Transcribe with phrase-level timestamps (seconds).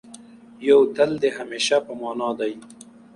[0.69, 2.53] یو تل د همېشه په مانا دی.